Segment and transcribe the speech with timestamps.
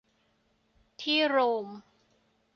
[1.01, 1.67] ที่โรม